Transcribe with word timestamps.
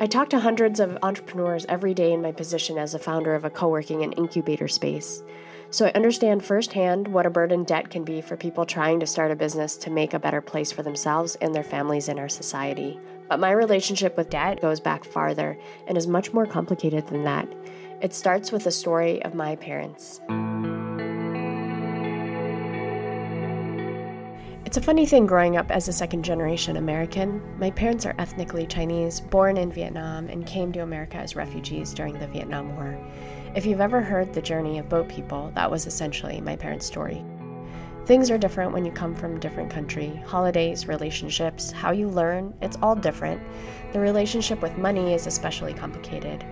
I 0.00 0.06
talk 0.06 0.30
to 0.30 0.38
hundreds 0.38 0.78
of 0.78 0.96
entrepreneurs 1.02 1.66
every 1.68 1.92
day 1.92 2.12
in 2.12 2.22
my 2.22 2.30
position 2.30 2.78
as 2.78 2.94
a 2.94 3.00
founder 3.00 3.34
of 3.34 3.44
a 3.44 3.50
co 3.50 3.68
working 3.68 4.04
and 4.04 4.16
incubator 4.16 4.68
space. 4.68 5.24
So 5.70 5.86
I 5.86 5.90
understand 5.90 6.44
firsthand 6.44 7.08
what 7.08 7.26
a 7.26 7.30
burden 7.30 7.64
debt 7.64 7.90
can 7.90 8.04
be 8.04 8.20
for 8.20 8.36
people 8.36 8.64
trying 8.64 9.00
to 9.00 9.08
start 9.08 9.32
a 9.32 9.36
business 9.36 9.76
to 9.78 9.90
make 9.90 10.14
a 10.14 10.20
better 10.20 10.40
place 10.40 10.70
for 10.70 10.84
themselves 10.84 11.34
and 11.40 11.52
their 11.52 11.64
families 11.64 12.08
in 12.08 12.20
our 12.20 12.28
society. 12.28 13.00
But 13.28 13.40
my 13.40 13.50
relationship 13.50 14.16
with 14.16 14.30
debt 14.30 14.60
goes 14.60 14.78
back 14.78 15.04
farther 15.04 15.58
and 15.88 15.98
is 15.98 16.06
much 16.06 16.32
more 16.32 16.46
complicated 16.46 17.08
than 17.08 17.24
that. 17.24 17.48
It 18.00 18.14
starts 18.14 18.52
with 18.52 18.62
the 18.62 18.70
story 18.70 19.20
of 19.24 19.34
my 19.34 19.56
parents. 19.56 20.20
It's 24.68 24.76
a 24.76 24.82
funny 24.82 25.06
thing 25.06 25.24
growing 25.24 25.56
up 25.56 25.70
as 25.70 25.88
a 25.88 25.94
second 25.94 26.26
generation 26.26 26.76
American. 26.76 27.40
My 27.58 27.70
parents 27.70 28.04
are 28.04 28.14
ethnically 28.18 28.66
Chinese, 28.66 29.18
born 29.18 29.56
in 29.56 29.72
Vietnam, 29.72 30.28
and 30.28 30.46
came 30.46 30.72
to 30.72 30.80
America 30.80 31.16
as 31.16 31.34
refugees 31.34 31.94
during 31.94 32.18
the 32.18 32.26
Vietnam 32.26 32.76
War. 32.76 32.98
If 33.54 33.64
you've 33.64 33.80
ever 33.80 34.02
heard 34.02 34.34
the 34.34 34.42
journey 34.42 34.78
of 34.78 34.90
boat 34.90 35.08
people, 35.08 35.50
that 35.54 35.70
was 35.70 35.86
essentially 35.86 36.42
my 36.42 36.54
parents' 36.54 36.84
story. 36.84 37.24
Things 38.04 38.30
are 38.30 38.36
different 38.36 38.72
when 38.72 38.84
you 38.84 38.92
come 38.92 39.14
from 39.14 39.36
a 39.36 39.40
different 39.40 39.70
country. 39.70 40.22
Holidays, 40.26 40.86
relationships, 40.86 41.70
how 41.70 41.92
you 41.92 42.06
learn, 42.06 42.52
it's 42.60 42.76
all 42.82 42.94
different. 42.94 43.40
The 43.94 44.00
relationship 44.00 44.60
with 44.60 44.76
money 44.76 45.14
is 45.14 45.26
especially 45.26 45.72
complicated. 45.72 46.44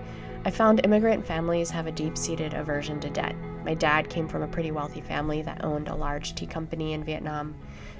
I 0.43 0.49
found 0.49 0.81
immigrant 0.83 1.23
families 1.23 1.69
have 1.69 1.85
a 1.85 1.91
deep 1.91 2.17
seated 2.17 2.55
aversion 2.55 2.99
to 3.01 3.11
debt. 3.11 3.35
My 3.63 3.75
dad 3.75 4.09
came 4.09 4.27
from 4.27 4.41
a 4.41 4.47
pretty 4.47 4.71
wealthy 4.71 5.01
family 5.01 5.43
that 5.43 5.63
owned 5.63 5.87
a 5.87 5.95
large 5.95 6.33
tea 6.33 6.47
company 6.47 6.93
in 6.93 7.03
Vietnam. 7.03 7.53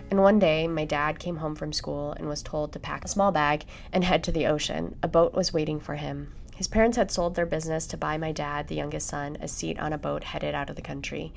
And 0.10 0.22
one 0.22 0.40
day, 0.40 0.68
my 0.68 0.86
dad 0.86 1.20
came 1.20 1.38
home 1.38 1.56
from 1.56 1.74
school 1.74 2.14
and 2.14 2.28
was 2.28 2.42
told 2.42 2.72
to 2.72 2.80
pack 2.80 3.04
a 3.04 3.10
small 3.10 3.32
bag 3.32 3.66
and 3.92 4.04
head 4.04 4.24
to 4.24 4.32
the 4.32 4.48
ocean. 4.48 4.96
A 5.04 5.08
boat 5.08 5.34
was 5.34 5.54
waiting 5.54 5.80
for 5.80 5.96
him. 5.96 6.32
His 6.56 6.68
parents 6.68 6.98
had 6.98 7.12
sold 7.12 7.36
their 7.36 7.46
business 7.46 7.86
to 7.88 7.98
buy 7.98 8.18
my 8.18 8.32
dad, 8.32 8.68
the 8.68 8.76
youngest 8.76 9.08
son, 9.08 9.38
a 9.42 9.48
seat 9.48 9.78
on 9.80 9.94
a 9.94 9.98
boat 9.98 10.24
headed 10.24 10.56
out 10.56 10.70
of 10.72 10.76
the 10.76 10.82
country. 10.82 11.32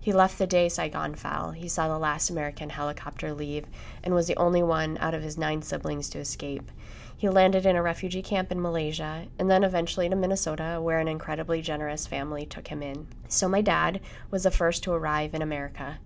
He 0.00 0.12
left 0.12 0.38
the 0.38 0.46
day 0.46 0.68
Saigon 0.68 1.14
fell. 1.14 1.52
He 1.52 1.68
saw 1.68 1.86
the 1.86 1.98
last 1.98 2.28
American 2.28 2.70
helicopter 2.70 3.32
leave 3.32 3.66
and 4.02 4.14
was 4.14 4.26
the 4.26 4.36
only 4.36 4.62
one 4.62 4.98
out 4.98 5.14
of 5.14 5.22
his 5.22 5.38
nine 5.38 5.62
siblings 5.62 6.08
to 6.10 6.18
escape. 6.18 6.72
He 7.16 7.28
landed 7.28 7.64
in 7.66 7.76
a 7.76 7.82
refugee 7.82 8.20
camp 8.20 8.50
in 8.50 8.60
Malaysia 8.60 9.26
and 9.38 9.50
then 9.50 9.62
eventually 9.62 10.08
to 10.08 10.16
Minnesota, 10.16 10.80
where 10.82 10.98
an 10.98 11.08
incredibly 11.08 11.62
generous 11.62 12.06
family 12.06 12.44
took 12.44 12.68
him 12.68 12.82
in. 12.82 13.06
So, 13.28 13.48
my 13.48 13.60
dad 13.60 14.00
was 14.30 14.42
the 14.42 14.50
first 14.50 14.82
to 14.82 14.92
arrive 14.92 15.34
in 15.34 15.42
America. 15.42 16.00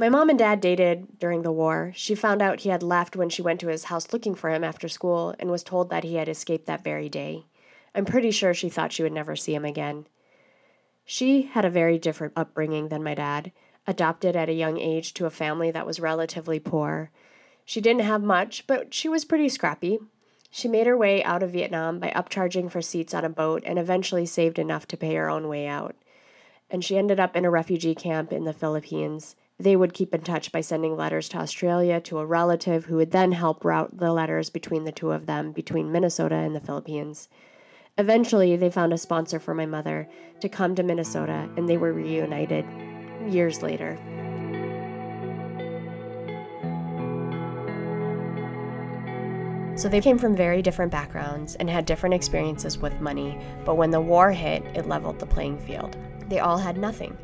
My 0.00 0.08
mom 0.08 0.30
and 0.30 0.38
dad 0.38 0.60
dated 0.60 1.18
during 1.18 1.42
the 1.42 1.50
war. 1.50 1.92
She 1.96 2.14
found 2.14 2.40
out 2.40 2.60
he 2.60 2.68
had 2.68 2.84
left 2.84 3.16
when 3.16 3.28
she 3.28 3.42
went 3.42 3.58
to 3.60 3.66
his 3.66 3.84
house 3.84 4.12
looking 4.12 4.36
for 4.36 4.48
him 4.48 4.62
after 4.62 4.88
school 4.88 5.34
and 5.40 5.50
was 5.50 5.64
told 5.64 5.90
that 5.90 6.04
he 6.04 6.14
had 6.14 6.28
escaped 6.28 6.66
that 6.66 6.84
very 6.84 7.08
day. 7.08 7.46
I'm 7.96 8.04
pretty 8.04 8.30
sure 8.30 8.54
she 8.54 8.68
thought 8.68 8.92
she 8.92 9.02
would 9.02 9.12
never 9.12 9.34
see 9.34 9.56
him 9.56 9.64
again. 9.64 10.06
She 11.04 11.42
had 11.42 11.64
a 11.64 11.70
very 11.70 11.98
different 11.98 12.34
upbringing 12.36 12.90
than 12.90 13.02
my 13.02 13.14
dad, 13.14 13.50
adopted 13.88 14.36
at 14.36 14.48
a 14.48 14.52
young 14.52 14.78
age 14.78 15.14
to 15.14 15.26
a 15.26 15.30
family 15.30 15.72
that 15.72 15.86
was 15.86 15.98
relatively 15.98 16.60
poor. 16.60 17.10
She 17.64 17.80
didn't 17.80 18.02
have 18.02 18.22
much, 18.22 18.68
but 18.68 18.94
she 18.94 19.08
was 19.08 19.24
pretty 19.24 19.48
scrappy. 19.48 19.98
She 20.48 20.68
made 20.68 20.86
her 20.86 20.96
way 20.96 21.24
out 21.24 21.42
of 21.42 21.50
Vietnam 21.50 21.98
by 21.98 22.10
upcharging 22.10 22.70
for 22.70 22.80
seats 22.80 23.14
on 23.14 23.24
a 23.24 23.28
boat 23.28 23.64
and 23.66 23.80
eventually 23.80 24.26
saved 24.26 24.60
enough 24.60 24.86
to 24.88 24.96
pay 24.96 25.16
her 25.16 25.28
own 25.28 25.48
way 25.48 25.66
out. 25.66 25.96
And 26.70 26.84
she 26.84 26.96
ended 26.96 27.18
up 27.18 27.34
in 27.34 27.44
a 27.44 27.50
refugee 27.50 27.96
camp 27.96 28.32
in 28.32 28.44
the 28.44 28.52
Philippines 28.52 29.34
they 29.60 29.74
would 29.74 29.92
keep 29.92 30.14
in 30.14 30.20
touch 30.20 30.52
by 30.52 30.60
sending 30.60 30.96
letters 30.96 31.28
to 31.28 31.38
Australia 31.38 32.00
to 32.00 32.18
a 32.18 32.26
relative 32.26 32.84
who 32.84 32.96
would 32.96 33.10
then 33.10 33.32
help 33.32 33.64
route 33.64 33.98
the 33.98 34.12
letters 34.12 34.50
between 34.50 34.84
the 34.84 34.92
two 34.92 35.10
of 35.10 35.26
them, 35.26 35.50
between 35.50 35.90
Minnesota 35.90 36.36
and 36.36 36.54
the 36.54 36.60
Philippines. 36.60 37.28
Eventually, 37.96 38.54
they 38.56 38.70
found 38.70 38.92
a 38.92 38.98
sponsor 38.98 39.40
for 39.40 39.54
my 39.54 39.66
mother 39.66 40.08
to 40.40 40.48
come 40.48 40.76
to 40.76 40.84
Minnesota, 40.84 41.48
and 41.56 41.68
they 41.68 41.76
were 41.76 41.92
reunited 41.92 42.64
years 43.26 43.60
later. 43.60 43.98
So 49.74 49.88
they 49.88 50.00
came 50.00 50.18
from 50.18 50.36
very 50.36 50.62
different 50.62 50.92
backgrounds 50.92 51.56
and 51.56 51.68
had 51.68 51.86
different 51.86 52.14
experiences 52.14 52.78
with 52.78 53.00
money, 53.00 53.40
but 53.64 53.76
when 53.76 53.90
the 53.90 54.00
war 54.00 54.30
hit, 54.30 54.62
it 54.76 54.86
leveled 54.86 55.18
the 55.18 55.26
playing 55.26 55.58
field. 55.58 55.96
They 56.28 56.38
all 56.38 56.58
had 56.58 56.76
nothing. 56.76 57.16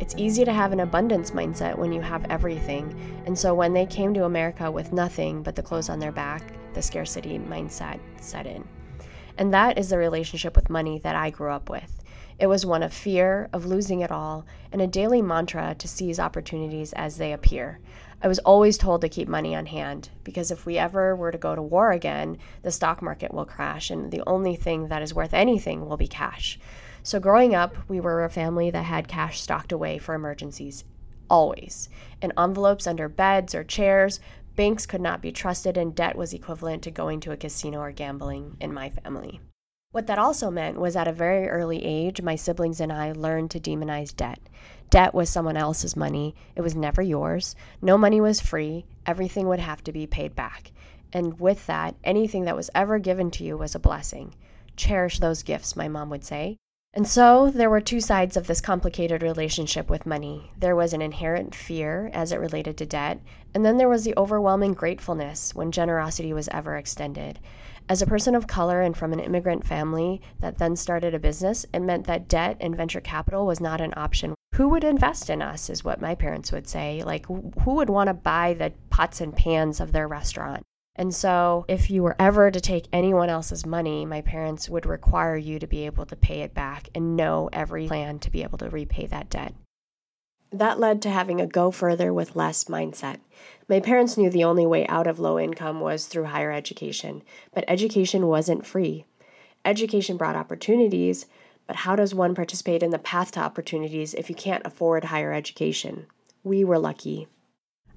It's 0.00 0.14
easy 0.16 0.44
to 0.44 0.52
have 0.52 0.72
an 0.72 0.80
abundance 0.80 1.30
mindset 1.30 1.78
when 1.78 1.92
you 1.92 2.00
have 2.00 2.24
everything. 2.30 3.22
And 3.26 3.38
so 3.38 3.54
when 3.54 3.72
they 3.72 3.86
came 3.86 4.12
to 4.14 4.24
America 4.24 4.70
with 4.70 4.92
nothing 4.92 5.42
but 5.42 5.56
the 5.56 5.62
clothes 5.62 5.88
on 5.88 5.98
their 5.98 6.12
back, 6.12 6.42
the 6.74 6.82
scarcity 6.82 7.38
mindset 7.38 8.00
set 8.20 8.46
in. 8.46 8.64
And 9.38 9.54
that 9.54 9.78
is 9.78 9.90
the 9.90 9.98
relationship 9.98 10.56
with 10.56 10.70
money 10.70 10.98
that 11.00 11.16
I 11.16 11.30
grew 11.30 11.50
up 11.50 11.70
with. 11.70 12.02
It 12.38 12.46
was 12.48 12.66
one 12.66 12.82
of 12.82 12.92
fear, 12.92 13.48
of 13.52 13.66
losing 13.66 14.00
it 14.00 14.10
all, 14.10 14.44
and 14.72 14.82
a 14.82 14.86
daily 14.86 15.22
mantra 15.22 15.76
to 15.78 15.88
seize 15.88 16.18
opportunities 16.18 16.92
as 16.94 17.16
they 17.16 17.32
appear. 17.32 17.78
I 18.20 18.28
was 18.28 18.38
always 18.40 18.78
told 18.78 19.00
to 19.00 19.08
keep 19.08 19.28
money 19.28 19.54
on 19.54 19.66
hand 19.66 20.08
because 20.24 20.50
if 20.50 20.64
we 20.64 20.78
ever 20.78 21.14
were 21.14 21.32
to 21.32 21.38
go 21.38 21.54
to 21.54 21.62
war 21.62 21.92
again, 21.92 22.38
the 22.62 22.70
stock 22.70 23.02
market 23.02 23.32
will 23.32 23.44
crash, 23.44 23.90
and 23.90 24.10
the 24.10 24.22
only 24.26 24.56
thing 24.56 24.88
that 24.88 25.02
is 25.02 25.14
worth 25.14 25.34
anything 25.34 25.88
will 25.88 25.96
be 25.96 26.08
cash. 26.08 26.58
So, 27.04 27.18
growing 27.18 27.54
up, 27.54 27.76
we 27.88 27.98
were 27.98 28.24
a 28.24 28.30
family 28.30 28.70
that 28.70 28.84
had 28.84 29.08
cash 29.08 29.40
stocked 29.40 29.72
away 29.72 29.98
for 29.98 30.14
emergencies, 30.14 30.84
always. 31.28 31.88
In 32.20 32.32
envelopes 32.38 32.86
under 32.86 33.08
beds 33.08 33.54
or 33.54 33.64
chairs, 33.64 34.20
banks 34.54 34.86
could 34.86 35.00
not 35.00 35.20
be 35.20 35.32
trusted, 35.32 35.76
and 35.76 35.94
debt 35.94 36.16
was 36.16 36.32
equivalent 36.32 36.82
to 36.84 36.92
going 36.92 37.18
to 37.20 37.32
a 37.32 37.36
casino 37.36 37.80
or 37.80 37.90
gambling 37.90 38.56
in 38.60 38.72
my 38.72 38.88
family. 38.88 39.40
What 39.90 40.06
that 40.06 40.18
also 40.18 40.50
meant 40.50 40.78
was 40.80 40.94
at 40.94 41.08
a 41.08 41.12
very 41.12 41.48
early 41.48 41.84
age, 41.84 42.22
my 42.22 42.36
siblings 42.36 42.80
and 42.80 42.92
I 42.92 43.12
learned 43.12 43.50
to 43.50 43.60
demonize 43.60 44.16
debt. 44.16 44.38
Debt 44.88 45.12
was 45.12 45.28
someone 45.28 45.56
else's 45.56 45.96
money, 45.96 46.34
it 46.54 46.62
was 46.62 46.74
never 46.74 47.02
yours. 47.02 47.56
No 47.82 47.98
money 47.98 48.20
was 48.20 48.40
free, 48.40 48.86
everything 49.06 49.48
would 49.48 49.58
have 49.58 49.82
to 49.84 49.92
be 49.92 50.06
paid 50.06 50.34
back. 50.34 50.70
And 51.12 51.38
with 51.38 51.66
that, 51.66 51.94
anything 52.04 52.44
that 52.44 52.56
was 52.56 52.70
ever 52.74 52.98
given 52.98 53.30
to 53.32 53.44
you 53.44 53.58
was 53.58 53.74
a 53.74 53.80
blessing. 53.80 54.34
Cherish 54.76 55.18
those 55.18 55.42
gifts, 55.42 55.76
my 55.76 55.88
mom 55.88 56.08
would 56.08 56.24
say. 56.24 56.56
And 56.94 57.08
so 57.08 57.50
there 57.50 57.70
were 57.70 57.80
two 57.80 58.02
sides 58.02 58.36
of 58.36 58.46
this 58.46 58.60
complicated 58.60 59.22
relationship 59.22 59.88
with 59.88 60.04
money. 60.04 60.52
There 60.58 60.76
was 60.76 60.92
an 60.92 61.00
inherent 61.00 61.54
fear 61.54 62.10
as 62.12 62.32
it 62.32 62.40
related 62.40 62.76
to 62.76 62.86
debt, 62.86 63.18
and 63.54 63.64
then 63.64 63.78
there 63.78 63.88
was 63.88 64.04
the 64.04 64.12
overwhelming 64.18 64.74
gratefulness 64.74 65.54
when 65.54 65.72
generosity 65.72 66.34
was 66.34 66.48
ever 66.48 66.76
extended. 66.76 67.40
As 67.88 68.02
a 68.02 68.06
person 68.06 68.34
of 68.34 68.46
color 68.46 68.82
and 68.82 68.94
from 68.94 69.14
an 69.14 69.20
immigrant 69.20 69.66
family 69.66 70.20
that 70.40 70.58
then 70.58 70.76
started 70.76 71.14
a 71.14 71.18
business, 71.18 71.64
it 71.72 71.80
meant 71.80 72.06
that 72.08 72.28
debt 72.28 72.58
and 72.60 72.76
venture 72.76 73.00
capital 73.00 73.46
was 73.46 73.58
not 73.58 73.80
an 73.80 73.94
option. 73.96 74.34
Who 74.56 74.68
would 74.68 74.84
invest 74.84 75.30
in 75.30 75.40
us, 75.40 75.70
is 75.70 75.82
what 75.82 76.02
my 76.02 76.14
parents 76.14 76.52
would 76.52 76.68
say. 76.68 77.02
Like, 77.02 77.24
who 77.26 77.74
would 77.74 77.88
want 77.88 78.08
to 78.08 78.14
buy 78.14 78.52
the 78.52 78.74
pots 78.90 79.22
and 79.22 79.34
pans 79.34 79.80
of 79.80 79.92
their 79.92 80.06
restaurant? 80.06 80.62
And 80.94 81.14
so, 81.14 81.64
if 81.68 81.90
you 81.90 82.02
were 82.02 82.16
ever 82.18 82.50
to 82.50 82.60
take 82.60 82.86
anyone 82.92 83.30
else's 83.30 83.64
money, 83.64 84.04
my 84.04 84.20
parents 84.20 84.68
would 84.68 84.84
require 84.84 85.36
you 85.36 85.58
to 85.58 85.66
be 85.66 85.86
able 85.86 86.04
to 86.06 86.16
pay 86.16 86.40
it 86.40 86.52
back 86.52 86.88
and 86.94 87.16
know 87.16 87.48
every 87.52 87.86
plan 87.86 88.18
to 88.20 88.30
be 88.30 88.42
able 88.42 88.58
to 88.58 88.68
repay 88.68 89.06
that 89.06 89.30
debt. 89.30 89.54
That 90.52 90.78
led 90.78 91.00
to 91.02 91.10
having 91.10 91.40
a 91.40 91.46
go 91.46 91.70
further 91.70 92.12
with 92.12 92.36
less 92.36 92.64
mindset. 92.64 93.20
My 93.68 93.80
parents 93.80 94.18
knew 94.18 94.28
the 94.28 94.44
only 94.44 94.66
way 94.66 94.86
out 94.86 95.06
of 95.06 95.18
low 95.18 95.38
income 95.38 95.80
was 95.80 96.06
through 96.06 96.24
higher 96.24 96.52
education, 96.52 97.22
but 97.54 97.64
education 97.68 98.26
wasn't 98.26 98.66
free. 98.66 99.06
Education 99.64 100.18
brought 100.18 100.36
opportunities, 100.36 101.24
but 101.66 101.76
how 101.76 101.96
does 101.96 102.14
one 102.14 102.34
participate 102.34 102.82
in 102.82 102.90
the 102.90 102.98
path 102.98 103.32
to 103.32 103.40
opportunities 103.40 104.12
if 104.12 104.28
you 104.28 104.34
can't 104.34 104.66
afford 104.66 105.04
higher 105.04 105.32
education? 105.32 106.06
We 106.44 106.64
were 106.64 106.78
lucky. 106.78 107.28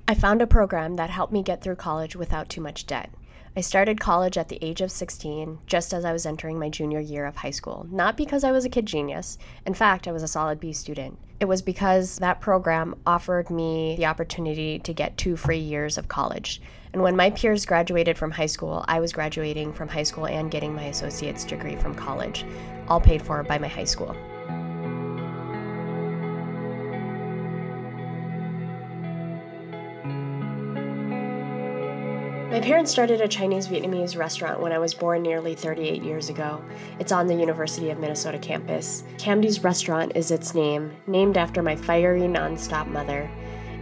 I 0.07 0.13
found 0.13 0.39
a 0.39 0.47
program 0.47 0.97
that 0.97 1.09
helped 1.09 1.33
me 1.33 1.41
get 1.41 1.63
through 1.63 1.77
college 1.77 2.16
without 2.16 2.47
too 2.47 2.61
much 2.61 2.85
debt. 2.85 3.09
I 3.57 3.61
started 3.61 3.99
college 3.99 4.38
at 4.38 4.49
the 4.49 4.63
age 4.63 4.81
of 4.81 4.91
16, 4.91 5.57
just 5.66 5.96
as 5.96 6.05
I 6.05 6.13
was 6.13 6.28
entering 6.28 6.59
my 6.59 6.69
junior 6.69 6.99
year 6.99 7.25
of 7.25 7.37
high 7.37 7.49
school. 7.49 7.87
Not 7.90 8.16
because 8.16 8.43
I 8.43 8.52
was 8.52 8.66
a 8.66 8.69
kid 8.69 8.85
genius. 8.85 9.40
In 9.66 9.73
fact, 9.73 10.07
I 10.07 10.11
was 10.11 10.22
a 10.22 10.28
solid 10.28 10.59
B 10.59 10.73
student. 10.73 11.17
It 11.40 11.46
was 11.46 11.63
because 11.63 12.17
that 12.17 12.40
program 12.40 12.96
offered 13.07 13.49
me 13.49 13.96
the 13.97 14.05
opportunity 14.05 14.78
to 14.78 14.93
get 14.93 15.17
two 15.17 15.35
free 15.35 15.57
years 15.57 15.97
of 15.97 16.07
college. 16.07 16.61
And 16.93 17.02
when 17.02 17.16
my 17.16 17.31
peers 17.31 17.66
graduated 17.66 18.16
from 18.16 18.29
high 18.29 18.46
school, 18.46 18.85
I 18.87 18.99
was 18.99 19.11
graduating 19.11 19.73
from 19.73 19.87
high 19.87 20.03
school 20.03 20.28
and 20.28 20.52
getting 20.52 20.75
my 20.75 20.84
associate's 20.84 21.46
degree 21.46 21.78
from 21.78 21.96
college, 21.96 22.46
all 22.87 23.02
paid 23.02 23.23
for 23.23 23.41
by 23.41 23.57
my 23.57 23.67
high 23.67 23.85
school. 23.85 24.16
My 32.55 32.61
parents 32.61 32.90
started 32.90 33.19
a 33.19 33.28
Chinese 33.28 33.67
Vietnamese 33.67 34.17
restaurant 34.17 34.61
when 34.61 34.72
I 34.72 34.78
was 34.78 34.93
born 34.93 35.22
nearly 35.22 35.55
38 35.55 36.02
years 36.02 36.29
ago. 36.29 36.63
It's 36.99 37.11
on 37.11 37.28
the 37.28 37.35
University 37.35 37.90
of 37.90 37.99
Minnesota 37.99 38.40
campus. 38.40 39.03
Camdi's 39.17 39.61
restaurant 39.61 40.13
is 40.16 40.31
its 40.31 40.55
name, 40.55 40.96
named 41.05 41.35
after 41.35 41.61
my 41.61 41.75
fiery, 41.75 42.22
nonstop 42.22 42.87
mother. 42.87 43.29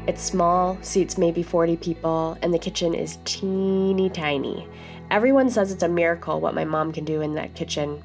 It's 0.07 0.23
small, 0.23 0.79
seats 0.81 1.19
maybe 1.19 1.43
40 1.43 1.77
people, 1.77 2.35
and 2.41 2.51
the 2.51 2.57
kitchen 2.57 2.95
is 2.95 3.19
teeny 3.25 4.09
tiny. 4.09 4.67
Everyone 5.11 5.51
says 5.51 5.71
it's 5.71 5.83
a 5.83 5.87
miracle 5.87 6.41
what 6.41 6.55
my 6.55 6.65
mom 6.65 6.91
can 6.91 7.05
do 7.05 7.21
in 7.21 7.33
that 7.33 7.53
kitchen. 7.53 8.01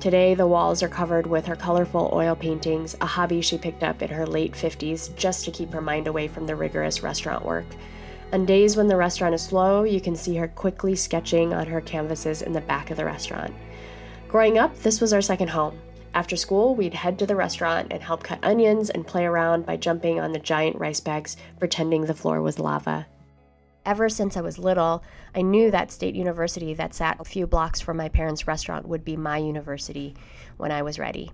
Today, 0.00 0.34
the 0.34 0.46
walls 0.46 0.82
are 0.82 0.88
covered 0.88 1.26
with 1.26 1.44
her 1.44 1.56
colorful 1.56 2.08
oil 2.14 2.34
paintings, 2.34 2.96
a 3.02 3.06
hobby 3.06 3.42
she 3.42 3.58
picked 3.58 3.82
up 3.82 4.00
in 4.00 4.08
her 4.08 4.24
late 4.24 4.54
50s 4.54 5.14
just 5.14 5.44
to 5.44 5.50
keep 5.50 5.74
her 5.74 5.82
mind 5.82 6.08
away 6.08 6.26
from 6.26 6.46
the 6.46 6.56
rigorous 6.56 7.02
restaurant 7.02 7.44
work. 7.44 7.66
On 8.32 8.44
days 8.44 8.76
when 8.76 8.88
the 8.88 8.96
restaurant 8.96 9.34
is 9.34 9.42
slow, 9.42 9.84
you 9.84 10.00
can 10.00 10.16
see 10.16 10.36
her 10.36 10.48
quickly 10.48 10.96
sketching 10.96 11.54
on 11.54 11.66
her 11.66 11.80
canvases 11.80 12.42
in 12.42 12.52
the 12.52 12.60
back 12.60 12.90
of 12.90 12.96
the 12.96 13.04
restaurant. 13.04 13.54
Growing 14.26 14.58
up, 14.58 14.76
this 14.78 15.00
was 15.00 15.12
our 15.12 15.22
second 15.22 15.48
home. 15.48 15.78
After 16.12 16.34
school, 16.34 16.74
we'd 16.74 16.94
head 16.94 17.18
to 17.18 17.26
the 17.26 17.36
restaurant 17.36 17.88
and 17.92 18.02
help 18.02 18.22
cut 18.22 18.42
onions 18.42 18.90
and 18.90 19.06
play 19.06 19.24
around 19.24 19.64
by 19.64 19.76
jumping 19.76 20.18
on 20.18 20.32
the 20.32 20.38
giant 20.38 20.76
rice 20.78 20.98
bags, 20.98 21.36
pretending 21.58 22.06
the 22.06 22.14
floor 22.14 22.42
was 22.42 22.58
lava. 22.58 23.06
Ever 23.84 24.08
since 24.08 24.36
I 24.36 24.40
was 24.40 24.58
little, 24.58 25.04
I 25.34 25.42
knew 25.42 25.70
that 25.70 25.92
state 25.92 26.16
university 26.16 26.74
that 26.74 26.94
sat 26.94 27.20
a 27.20 27.24
few 27.24 27.46
blocks 27.46 27.80
from 27.80 27.96
my 27.96 28.08
parents' 28.08 28.48
restaurant 28.48 28.88
would 28.88 29.04
be 29.04 29.16
my 29.16 29.38
university 29.38 30.16
when 30.56 30.72
I 30.72 30.82
was 30.82 30.98
ready. 30.98 31.30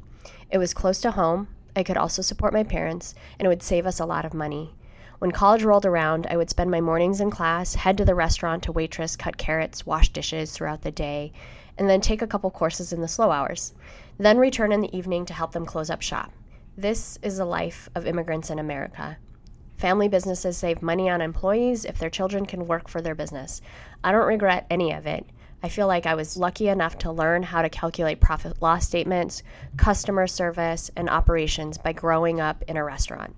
It 0.51 0.59
was 0.59 0.75
close 0.75 1.01
to 1.01 1.13
home, 1.13 1.49
I 1.75 1.83
could 1.83 1.97
also 1.97 2.21
support 2.21 2.53
my 2.53 2.65
parents, 2.65 3.15
and 3.39 3.47
it 3.47 3.49
would 3.49 3.63
save 3.63 3.87
us 3.87 4.01
a 4.01 4.05
lot 4.05 4.27
of 4.27 4.35
money. 4.35 4.75
When 5.23 5.31
college 5.31 5.63
rolled 5.63 5.87
around, 5.87 6.27
I 6.29 6.37
would 6.37 6.51
spend 6.51 6.73
my 6.73 6.81
mornings 6.81 7.21
in 7.21 7.31
class, 7.31 7.77
head 7.77 7.97
to 7.99 8.05
the 8.05 8.13
restaurant 8.13 8.65
to 8.65 8.73
waitress, 8.73 9.15
cut 9.15 9.37
carrots, 9.37 9.87
wash 9.87 10.09
dishes 10.09 10.51
throughout 10.51 10.83
the 10.83 10.91
day, 10.91 11.31
and 11.79 11.89
then 11.89 12.01
take 12.01 12.23
a 12.23 12.27
couple 12.27 12.51
courses 12.51 12.93
in 12.93 13.01
the 13.01 13.07
slow 13.07 13.31
hours. 13.31 13.73
Then 14.19 14.39
return 14.39 14.73
in 14.73 14.81
the 14.81 14.93
evening 14.93 15.25
to 15.27 15.33
help 15.33 15.53
them 15.53 15.65
close 15.65 15.91
up 15.91 16.03
shop. 16.03 16.33
This 16.77 17.21
is 17.23 17.37
the 17.37 17.45
life 17.45 17.89
of 17.95 18.05
immigrants 18.05 18.51
in 18.51 18.59
America. 18.59 19.17
Family 19.77 20.09
businesses 20.09 20.57
save 20.57 20.83
money 20.83 21.09
on 21.09 21.21
employees 21.21 21.85
if 21.85 22.01
their 22.01 22.11
children 22.11 22.45
can 22.45 22.67
work 22.67 22.89
for 22.89 23.01
their 23.01 23.15
business. 23.15 23.63
I 24.03 24.11
don't 24.11 24.27
regret 24.27 24.67
any 24.71 24.93
of 24.93 25.07
it. 25.07 25.25
I 25.65 25.69
feel 25.69 25.87
like 25.87 26.07
I 26.07 26.17
was 26.17 26.37
lucky 26.37 26.69
enough 26.69 26.99
to 26.99 27.13
learn 27.13 27.45
how 27.45 27.63
to 27.63 27.69
calculate 27.69 28.21
profit 28.21 28.61
loss 28.61 28.85
statements, 28.85 29.43
customer 29.77 30.27
service, 30.27 30.91
and 30.97 31.09
operations 31.09 31.79
by 31.79 31.93
growing 31.93 32.41
up 32.41 32.63
in 32.67 32.77
a 32.77 32.85
restaurant. 32.85 33.37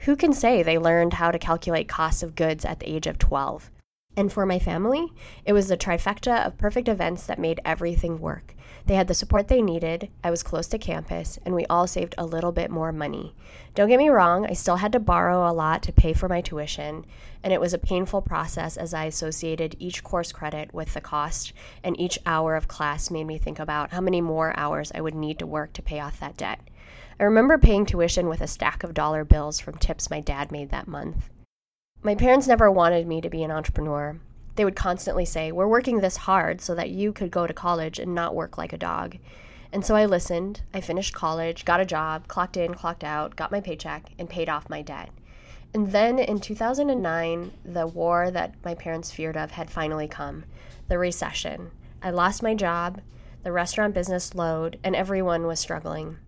Who 0.00 0.14
can 0.14 0.32
say 0.32 0.62
they 0.62 0.78
learned 0.78 1.14
how 1.14 1.30
to 1.30 1.38
calculate 1.38 1.88
costs 1.88 2.22
of 2.22 2.36
goods 2.36 2.64
at 2.64 2.78
the 2.78 2.88
age 2.88 3.06
of 3.06 3.18
12? 3.18 3.70
And 4.16 4.32
for 4.32 4.46
my 4.46 4.60
family, 4.60 5.12
it 5.44 5.52
was 5.52 5.68
the 5.68 5.76
trifecta 5.76 6.46
of 6.46 6.58
perfect 6.58 6.88
events 6.88 7.26
that 7.26 7.38
made 7.40 7.60
everything 7.64 8.20
work. 8.20 8.53
They 8.86 8.96
had 8.96 9.08
the 9.08 9.14
support 9.14 9.48
they 9.48 9.62
needed, 9.62 10.10
I 10.22 10.30
was 10.30 10.42
close 10.42 10.66
to 10.68 10.78
campus, 10.78 11.38
and 11.46 11.54
we 11.54 11.64
all 11.66 11.86
saved 11.86 12.14
a 12.18 12.26
little 12.26 12.52
bit 12.52 12.70
more 12.70 12.92
money. 12.92 13.34
Don't 13.74 13.88
get 13.88 13.98
me 13.98 14.10
wrong, 14.10 14.44
I 14.44 14.52
still 14.52 14.76
had 14.76 14.92
to 14.92 15.00
borrow 15.00 15.48
a 15.48 15.54
lot 15.54 15.82
to 15.84 15.92
pay 15.92 16.12
for 16.12 16.28
my 16.28 16.42
tuition, 16.42 17.06
and 17.42 17.50
it 17.50 17.62
was 17.62 17.72
a 17.72 17.78
painful 17.78 18.20
process 18.20 18.76
as 18.76 18.92
I 18.92 19.06
associated 19.06 19.74
each 19.78 20.04
course 20.04 20.32
credit 20.32 20.74
with 20.74 20.92
the 20.92 21.00
cost, 21.00 21.54
and 21.82 21.98
each 21.98 22.18
hour 22.26 22.56
of 22.56 22.68
class 22.68 23.10
made 23.10 23.24
me 23.24 23.38
think 23.38 23.58
about 23.58 23.90
how 23.90 24.02
many 24.02 24.20
more 24.20 24.52
hours 24.58 24.92
I 24.94 25.00
would 25.00 25.14
need 25.14 25.38
to 25.38 25.46
work 25.46 25.72
to 25.74 25.82
pay 25.82 26.00
off 26.00 26.20
that 26.20 26.36
debt. 26.36 26.60
I 27.18 27.24
remember 27.24 27.56
paying 27.56 27.86
tuition 27.86 28.28
with 28.28 28.42
a 28.42 28.46
stack 28.46 28.84
of 28.84 28.92
dollar 28.92 29.24
bills 29.24 29.60
from 29.60 29.78
tips 29.78 30.10
my 30.10 30.20
dad 30.20 30.52
made 30.52 30.68
that 30.70 30.88
month. 30.88 31.30
My 32.02 32.14
parents 32.14 32.46
never 32.46 32.70
wanted 32.70 33.06
me 33.06 33.22
to 33.22 33.30
be 33.30 33.42
an 33.42 33.50
entrepreneur. 33.50 34.20
They 34.56 34.64
would 34.64 34.76
constantly 34.76 35.24
say, 35.24 35.52
We're 35.52 35.66
working 35.66 36.00
this 36.00 36.16
hard 36.16 36.60
so 36.60 36.74
that 36.74 36.90
you 36.90 37.12
could 37.12 37.30
go 37.30 37.46
to 37.46 37.52
college 37.52 37.98
and 37.98 38.14
not 38.14 38.34
work 38.34 38.56
like 38.58 38.72
a 38.72 38.78
dog. 38.78 39.18
And 39.72 39.84
so 39.84 39.96
I 39.96 40.06
listened. 40.06 40.62
I 40.72 40.80
finished 40.80 41.14
college, 41.14 41.64
got 41.64 41.80
a 41.80 41.84
job, 41.84 42.28
clocked 42.28 42.56
in, 42.56 42.74
clocked 42.74 43.02
out, 43.02 43.34
got 43.34 43.50
my 43.50 43.60
paycheck, 43.60 44.12
and 44.18 44.30
paid 44.30 44.48
off 44.48 44.70
my 44.70 44.82
debt. 44.82 45.10
And 45.74 45.90
then 45.90 46.20
in 46.20 46.38
2009, 46.38 47.50
the 47.64 47.86
war 47.88 48.30
that 48.30 48.54
my 48.64 48.76
parents 48.76 49.10
feared 49.10 49.36
of 49.36 49.50
had 49.50 49.70
finally 49.70 50.06
come 50.06 50.44
the 50.88 50.98
recession. 50.98 51.72
I 52.00 52.10
lost 52.10 52.42
my 52.42 52.54
job, 52.54 53.00
the 53.42 53.50
restaurant 53.50 53.94
business 53.94 54.24
slowed, 54.24 54.78
and 54.84 54.94
everyone 54.94 55.46
was 55.46 55.58
struggling. 55.58 56.18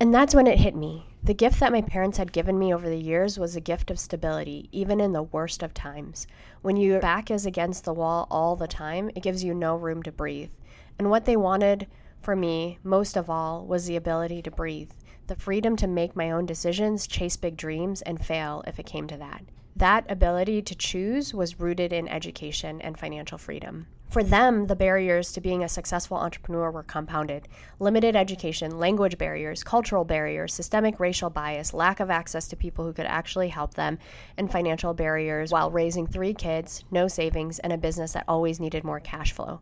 And 0.00 0.14
that's 0.14 0.34
when 0.34 0.46
it 0.46 0.58
hit 0.58 0.74
me. 0.74 1.04
The 1.22 1.34
gift 1.34 1.60
that 1.60 1.72
my 1.72 1.82
parents 1.82 2.16
had 2.16 2.32
given 2.32 2.58
me 2.58 2.72
over 2.72 2.88
the 2.88 2.96
years 2.96 3.38
was 3.38 3.54
a 3.54 3.60
gift 3.60 3.90
of 3.90 3.98
stability, 3.98 4.70
even 4.72 4.98
in 4.98 5.12
the 5.12 5.24
worst 5.24 5.62
of 5.62 5.74
times. 5.74 6.26
When 6.62 6.78
your 6.78 7.00
back 7.00 7.30
is 7.30 7.44
against 7.44 7.84
the 7.84 7.92
wall 7.92 8.26
all 8.30 8.56
the 8.56 8.66
time, 8.66 9.10
it 9.14 9.22
gives 9.22 9.44
you 9.44 9.52
no 9.52 9.76
room 9.76 10.02
to 10.04 10.10
breathe. 10.10 10.52
And 10.98 11.10
what 11.10 11.26
they 11.26 11.36
wanted 11.36 11.86
for 12.22 12.34
me, 12.34 12.78
most 12.82 13.18
of 13.18 13.28
all, 13.28 13.66
was 13.66 13.84
the 13.84 13.96
ability 13.96 14.40
to 14.40 14.50
breathe, 14.50 14.90
the 15.26 15.36
freedom 15.36 15.76
to 15.76 15.86
make 15.86 16.16
my 16.16 16.30
own 16.30 16.46
decisions, 16.46 17.06
chase 17.06 17.36
big 17.36 17.58
dreams, 17.58 18.00
and 18.00 18.24
fail 18.24 18.64
if 18.66 18.78
it 18.78 18.86
came 18.86 19.06
to 19.08 19.18
that. 19.18 19.44
That 19.76 20.10
ability 20.10 20.62
to 20.62 20.74
choose 20.74 21.34
was 21.34 21.60
rooted 21.60 21.92
in 21.92 22.08
education 22.08 22.80
and 22.80 22.98
financial 22.98 23.36
freedom. 23.36 23.86
For 24.10 24.24
them, 24.24 24.66
the 24.66 24.74
barriers 24.74 25.30
to 25.32 25.40
being 25.40 25.62
a 25.62 25.68
successful 25.68 26.16
entrepreneur 26.16 26.72
were 26.72 26.82
compounded 26.82 27.46
limited 27.78 28.16
education, 28.16 28.80
language 28.80 29.16
barriers, 29.16 29.62
cultural 29.62 30.04
barriers, 30.04 30.52
systemic 30.52 30.98
racial 30.98 31.30
bias, 31.30 31.72
lack 31.72 32.00
of 32.00 32.10
access 32.10 32.48
to 32.48 32.56
people 32.56 32.84
who 32.84 32.92
could 32.92 33.06
actually 33.06 33.50
help 33.50 33.74
them, 33.74 34.00
and 34.36 34.50
financial 34.50 34.94
barriers 34.94 35.52
while 35.52 35.70
raising 35.70 36.08
three 36.08 36.34
kids, 36.34 36.82
no 36.90 37.06
savings, 37.06 37.60
and 37.60 37.72
a 37.72 37.78
business 37.78 38.12
that 38.14 38.24
always 38.26 38.58
needed 38.58 38.82
more 38.82 38.98
cash 38.98 39.30
flow. 39.30 39.60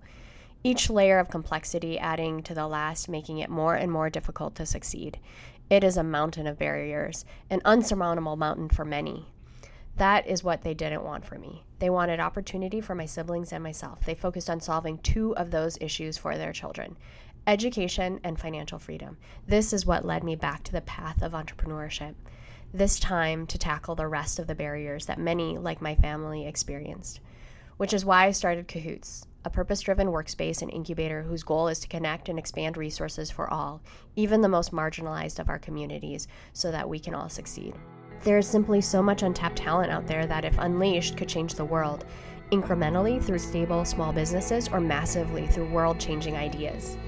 Each 0.64 0.88
layer 0.88 1.18
of 1.18 1.28
complexity 1.28 1.98
adding 1.98 2.42
to 2.44 2.54
the 2.54 2.66
last, 2.66 3.06
making 3.06 3.40
it 3.40 3.50
more 3.50 3.74
and 3.74 3.92
more 3.92 4.08
difficult 4.08 4.54
to 4.54 4.64
succeed. 4.64 5.18
It 5.68 5.84
is 5.84 5.98
a 5.98 6.02
mountain 6.02 6.46
of 6.46 6.58
barriers, 6.58 7.26
an 7.50 7.60
unsurmountable 7.66 8.36
mountain 8.36 8.70
for 8.70 8.86
many. 8.86 9.26
That 9.98 10.28
is 10.28 10.44
what 10.44 10.62
they 10.62 10.74
didn't 10.74 11.02
want 11.02 11.24
for 11.24 11.38
me. 11.38 11.64
They 11.80 11.90
wanted 11.90 12.20
opportunity 12.20 12.80
for 12.80 12.94
my 12.94 13.04
siblings 13.04 13.52
and 13.52 13.64
myself. 13.64 14.04
They 14.04 14.14
focused 14.14 14.48
on 14.48 14.60
solving 14.60 14.98
two 14.98 15.36
of 15.36 15.50
those 15.50 15.76
issues 15.80 16.16
for 16.16 16.36
their 16.36 16.52
children 16.52 16.96
education 17.46 18.20
and 18.22 18.38
financial 18.38 18.78
freedom. 18.78 19.16
This 19.46 19.72
is 19.72 19.86
what 19.86 20.04
led 20.04 20.22
me 20.22 20.36
back 20.36 20.62
to 20.64 20.72
the 20.72 20.82
path 20.82 21.22
of 21.22 21.32
entrepreneurship. 21.32 22.14
This 22.74 23.00
time 23.00 23.46
to 23.46 23.56
tackle 23.56 23.94
the 23.94 24.06
rest 24.06 24.38
of 24.38 24.46
the 24.46 24.54
barriers 24.54 25.06
that 25.06 25.18
many, 25.18 25.56
like 25.56 25.80
my 25.80 25.94
family, 25.94 26.46
experienced. 26.46 27.20
Which 27.78 27.94
is 27.94 28.04
why 28.04 28.26
I 28.26 28.32
started 28.32 28.68
Cahoots, 28.68 29.26
a 29.46 29.50
purpose 29.50 29.80
driven 29.80 30.08
workspace 30.08 30.60
and 30.60 30.70
incubator 30.70 31.22
whose 31.22 31.42
goal 31.42 31.68
is 31.68 31.80
to 31.80 31.88
connect 31.88 32.28
and 32.28 32.38
expand 32.38 32.76
resources 32.76 33.30
for 33.30 33.50
all, 33.50 33.80
even 34.14 34.42
the 34.42 34.48
most 34.48 34.70
marginalized 34.70 35.38
of 35.38 35.48
our 35.48 35.58
communities, 35.58 36.28
so 36.52 36.70
that 36.70 36.88
we 36.88 36.98
can 36.98 37.14
all 37.14 37.30
succeed. 37.30 37.74
There 38.25 38.38
is 38.38 38.47
simply 38.47 38.81
so 38.81 39.03
much 39.03 39.23
untapped 39.23 39.56
talent 39.56 39.91
out 39.91 40.06
there 40.06 40.26
that, 40.26 40.44
if 40.44 40.59
unleashed, 40.59 41.17
could 41.17 41.29
change 41.29 41.55
the 41.55 41.65
world, 41.65 42.05
incrementally 42.50 43.23
through 43.23 43.38
stable 43.38 43.85
small 43.85 44.12
businesses 44.12 44.69
or 44.69 44.81
massively 44.81 45.47
through 45.47 45.70
world 45.70 46.00
changing 46.00 46.37
ideas. 46.37 46.98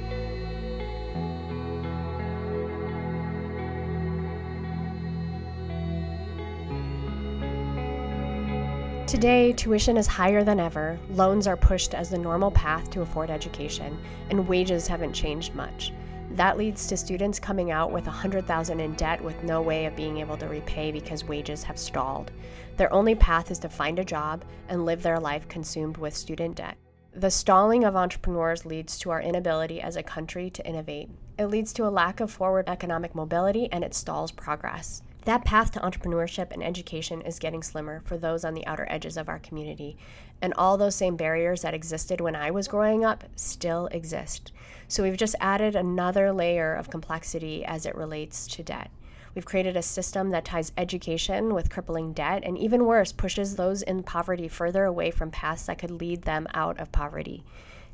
Today, 9.06 9.52
tuition 9.52 9.96
is 9.96 10.06
higher 10.06 10.44
than 10.44 10.60
ever, 10.60 10.96
loans 11.10 11.48
are 11.48 11.56
pushed 11.56 11.94
as 11.94 12.10
the 12.10 12.18
normal 12.18 12.52
path 12.52 12.88
to 12.90 13.02
afford 13.02 13.28
education, 13.28 13.98
and 14.30 14.46
wages 14.46 14.86
haven't 14.86 15.14
changed 15.14 15.52
much. 15.52 15.92
That 16.30 16.56
leads 16.56 16.86
to 16.86 16.96
students 16.96 17.40
coming 17.40 17.72
out 17.72 17.90
with 17.90 18.06
100,000 18.06 18.80
in 18.80 18.94
debt 18.94 19.22
with 19.22 19.42
no 19.42 19.60
way 19.60 19.86
of 19.86 19.96
being 19.96 20.18
able 20.18 20.36
to 20.36 20.46
repay 20.46 20.92
because 20.92 21.24
wages 21.24 21.64
have 21.64 21.78
stalled. 21.78 22.30
Their 22.76 22.92
only 22.92 23.16
path 23.16 23.50
is 23.50 23.58
to 23.60 23.68
find 23.68 23.98
a 23.98 24.04
job 24.04 24.44
and 24.68 24.86
live 24.86 25.02
their 25.02 25.18
life 25.18 25.48
consumed 25.48 25.96
with 25.96 26.16
student 26.16 26.56
debt. 26.56 26.76
The 27.12 27.30
stalling 27.30 27.82
of 27.82 27.96
entrepreneurs 27.96 28.64
leads 28.64 28.96
to 29.00 29.10
our 29.10 29.20
inability 29.20 29.80
as 29.80 29.96
a 29.96 30.02
country 30.04 30.48
to 30.50 30.64
innovate. 30.64 31.10
It 31.36 31.46
leads 31.46 31.72
to 31.72 31.86
a 31.86 31.90
lack 31.90 32.20
of 32.20 32.30
forward 32.30 32.68
economic 32.68 33.16
mobility 33.16 33.68
and 33.72 33.82
it 33.82 33.92
stalls 33.92 34.30
progress. 34.30 35.02
That 35.24 35.44
path 35.44 35.72
to 35.72 35.80
entrepreneurship 35.80 36.52
and 36.52 36.62
education 36.62 37.20
is 37.22 37.38
getting 37.38 37.62
slimmer 37.62 38.00
for 38.04 38.16
those 38.16 38.44
on 38.44 38.54
the 38.54 38.66
outer 38.66 38.86
edges 38.88 39.16
of 39.16 39.28
our 39.28 39.40
community, 39.40 39.98
and 40.42 40.54
all 40.54 40.76
those 40.76 40.94
same 40.94 41.16
barriers 41.16 41.62
that 41.62 41.74
existed 41.74 42.20
when 42.20 42.36
I 42.36 42.50
was 42.50 42.68
growing 42.68 43.04
up 43.04 43.24
still 43.36 43.86
exist. 43.88 44.52
So 44.88 45.02
we've 45.02 45.16
just 45.16 45.36
added 45.40 45.76
another 45.76 46.32
layer 46.32 46.74
of 46.74 46.90
complexity 46.90 47.64
as 47.64 47.86
it 47.86 47.94
relates 47.94 48.46
to 48.48 48.62
debt. 48.62 48.90
We've 49.34 49.44
created 49.44 49.76
a 49.76 49.82
system 49.82 50.30
that 50.30 50.44
ties 50.44 50.72
education 50.76 51.54
with 51.54 51.70
crippling 51.70 52.12
debt, 52.12 52.42
and 52.44 52.58
even 52.58 52.84
worse, 52.84 53.12
pushes 53.12 53.54
those 53.54 53.82
in 53.82 54.02
poverty 54.02 54.48
further 54.48 54.84
away 54.84 55.12
from 55.12 55.30
paths 55.30 55.66
that 55.66 55.78
could 55.78 55.92
lead 55.92 56.22
them 56.22 56.48
out 56.52 56.80
of 56.80 56.90
poverty. 56.90 57.44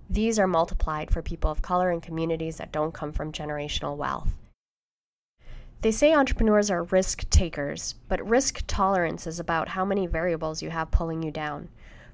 These 0.09 0.39
are 0.39 0.47
multiplied 0.47 1.11
for 1.11 1.21
people 1.21 1.51
of 1.51 1.61
color 1.61 1.91
and 1.91 2.03
communities 2.03 2.57
that 2.57 2.73
don't 2.73 2.95
come 2.95 3.13
from 3.13 3.33
generational 3.33 3.97
wealth. 3.97 4.31
They 5.83 5.91
say 5.93 6.15
entrepreneurs 6.15 6.71
are 6.71 6.85
risk 6.85 7.29
takers, 7.29 7.97
but 8.09 8.27
risk 8.27 8.63
tolerance 8.67 9.27
is 9.27 9.39
about 9.39 9.69
how 9.69 9.85
many 9.85 10.07
variables 10.07 10.63
you 10.63 10.71
have 10.71 10.91
pulling 10.91 11.23
you 11.23 11.31
down. 11.31 11.69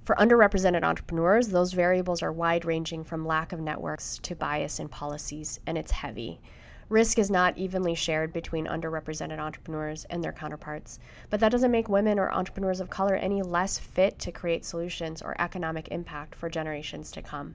For 0.05 0.17
underrepresented 0.17 0.83
entrepreneurs, 0.83 1.47
those 1.47 1.75
variables 1.75 2.23
are 2.23 2.33
wide 2.33 2.65
ranging 2.65 3.05
from 3.05 3.25
lack 3.25 3.53
of 3.53 3.61
networks 3.61 4.19
to 4.23 4.35
bias 4.35 4.81
in 4.81 4.89
policies, 4.89 5.61
and 5.65 5.79
it's 5.79 5.93
heavy. 5.93 6.41
Risk 6.89 7.21
is 7.21 7.31
not 7.31 7.57
evenly 7.57 7.95
shared 7.95 8.33
between 8.33 8.67
underrepresented 8.67 9.39
entrepreneurs 9.39 10.05
and 10.11 10.23
their 10.23 10.33
counterparts, 10.33 10.99
but 11.31 11.39
that 11.39 11.53
doesn't 11.53 11.71
make 11.71 11.89
women 11.89 12.19
or 12.19 12.33
entrepreneurs 12.33 12.81
of 12.81 12.91
color 12.91 13.15
any 13.15 13.43
less 13.43 13.79
fit 13.79 14.19
to 14.19 14.33
create 14.33 14.65
solutions 14.65 15.23
or 15.23 15.41
economic 15.41 15.87
impact 15.89 16.35
for 16.35 16.51
generations 16.51 17.13
to 17.13 17.23
come. 17.23 17.55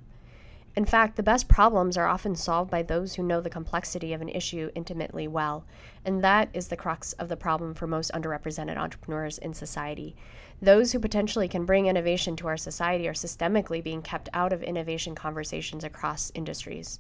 In 0.78 0.86
fact, 0.86 1.16
the 1.16 1.24
best 1.24 1.48
problems 1.48 1.98
are 1.98 2.06
often 2.06 2.36
solved 2.36 2.70
by 2.70 2.84
those 2.84 3.16
who 3.16 3.24
know 3.24 3.42
the 3.42 3.50
complexity 3.50 4.14
of 4.14 4.22
an 4.22 4.30
issue 4.30 4.70
intimately 4.76 5.28
well, 5.28 5.66
and 6.06 6.24
that 6.24 6.50
is 6.54 6.68
the 6.68 6.78
crux 6.78 7.14
of 7.14 7.30
the 7.30 7.36
problem 7.36 7.74
for 7.74 7.88
most 7.88 8.12
underrepresented 8.12 8.78
entrepreneurs 8.78 9.40
in 9.40 9.56
society. 9.56 10.16
Those 10.62 10.92
who 10.92 11.00
potentially 11.00 11.48
can 11.48 11.66
bring 11.66 11.88
innovation 11.88 12.36
to 12.36 12.48
our 12.48 12.58
society 12.58 13.08
are 13.08 13.14
systemically 13.14 13.84
being 13.84 14.04
kept 14.04 14.30
out 14.34 14.54
of 14.54 14.62
innovation 14.62 15.16
conversations 15.16 15.84
across 15.84 16.32
industries. 16.36 17.00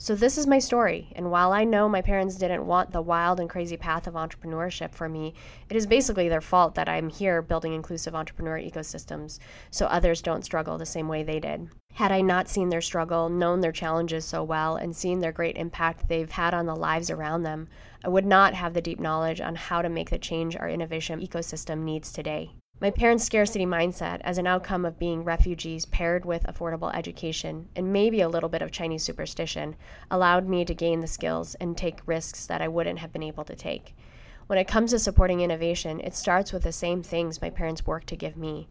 So, 0.00 0.14
this 0.14 0.38
is 0.38 0.46
my 0.46 0.60
story, 0.60 1.12
and 1.16 1.28
while 1.28 1.50
I 1.50 1.64
know 1.64 1.88
my 1.88 2.02
parents 2.02 2.36
didn't 2.36 2.64
want 2.64 2.92
the 2.92 3.02
wild 3.02 3.40
and 3.40 3.50
crazy 3.50 3.76
path 3.76 4.06
of 4.06 4.14
entrepreneurship 4.14 4.94
for 4.94 5.08
me, 5.08 5.34
it 5.68 5.76
is 5.76 5.88
basically 5.88 6.28
their 6.28 6.40
fault 6.40 6.76
that 6.76 6.88
I'm 6.88 7.10
here 7.10 7.42
building 7.42 7.72
inclusive 7.72 8.14
entrepreneur 8.14 8.60
ecosystems 8.60 9.40
so 9.72 9.86
others 9.86 10.22
don't 10.22 10.44
struggle 10.44 10.78
the 10.78 10.86
same 10.86 11.08
way 11.08 11.24
they 11.24 11.40
did. 11.40 11.68
Had 11.94 12.12
I 12.12 12.20
not 12.20 12.48
seen 12.48 12.68
their 12.68 12.80
struggle, 12.80 13.28
known 13.28 13.58
their 13.58 13.72
challenges 13.72 14.24
so 14.24 14.44
well, 14.44 14.76
and 14.76 14.94
seen 14.94 15.18
their 15.18 15.32
great 15.32 15.56
impact 15.56 16.06
they've 16.06 16.30
had 16.30 16.54
on 16.54 16.66
the 16.66 16.76
lives 16.76 17.10
around 17.10 17.42
them, 17.42 17.66
I 18.04 18.08
would 18.08 18.24
not 18.24 18.54
have 18.54 18.74
the 18.74 18.80
deep 18.80 19.00
knowledge 19.00 19.40
on 19.40 19.56
how 19.56 19.82
to 19.82 19.88
make 19.88 20.10
the 20.10 20.18
change 20.18 20.54
our 20.54 20.68
innovation 20.68 21.20
ecosystem 21.20 21.80
needs 21.80 22.12
today. 22.12 22.52
My 22.80 22.92
parents' 22.92 23.24
scarcity 23.24 23.66
mindset, 23.66 24.20
as 24.20 24.38
an 24.38 24.46
outcome 24.46 24.84
of 24.84 25.00
being 25.00 25.24
refugees 25.24 25.84
paired 25.84 26.24
with 26.24 26.46
affordable 26.46 26.94
education 26.94 27.68
and 27.74 27.92
maybe 27.92 28.20
a 28.20 28.28
little 28.28 28.48
bit 28.48 28.62
of 28.62 28.70
Chinese 28.70 29.02
superstition, 29.02 29.74
allowed 30.12 30.46
me 30.46 30.64
to 30.64 30.74
gain 30.74 31.00
the 31.00 31.08
skills 31.08 31.56
and 31.56 31.76
take 31.76 32.06
risks 32.06 32.46
that 32.46 32.62
I 32.62 32.68
wouldn't 32.68 33.00
have 33.00 33.12
been 33.12 33.24
able 33.24 33.42
to 33.46 33.56
take. 33.56 33.96
When 34.46 34.60
it 34.60 34.68
comes 34.68 34.92
to 34.92 35.00
supporting 35.00 35.40
innovation, 35.40 35.98
it 35.98 36.14
starts 36.14 36.52
with 36.52 36.62
the 36.62 36.70
same 36.70 37.02
things 37.02 37.42
my 37.42 37.50
parents 37.50 37.84
worked 37.84 38.06
to 38.10 38.16
give 38.16 38.36
me 38.36 38.68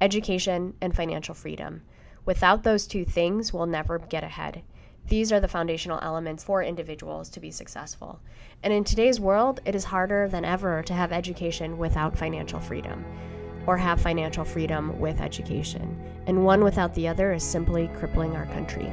education 0.00 0.72
and 0.80 0.96
financial 0.96 1.34
freedom. 1.34 1.82
Without 2.24 2.62
those 2.62 2.86
two 2.86 3.04
things, 3.04 3.52
we'll 3.52 3.66
never 3.66 3.98
get 3.98 4.24
ahead. 4.24 4.62
These 5.08 5.32
are 5.32 5.40
the 5.40 5.48
foundational 5.48 6.00
elements 6.00 6.42
for 6.42 6.62
individuals 6.62 7.28
to 7.28 7.40
be 7.40 7.50
successful. 7.50 8.20
And 8.62 8.72
in 8.72 8.84
today's 8.84 9.20
world, 9.20 9.60
it 9.66 9.74
is 9.74 9.84
harder 9.84 10.28
than 10.30 10.46
ever 10.46 10.82
to 10.84 10.94
have 10.94 11.12
education 11.12 11.76
without 11.76 12.16
financial 12.16 12.58
freedom 12.58 13.04
or 13.66 13.76
have 13.76 14.00
financial 14.00 14.44
freedom 14.44 14.98
with 14.98 15.20
education. 15.20 15.98
And 16.26 16.44
one 16.44 16.64
without 16.64 16.94
the 16.94 17.08
other 17.08 17.32
is 17.32 17.42
simply 17.42 17.88
crippling 17.94 18.36
our 18.36 18.46
country. 18.46 18.90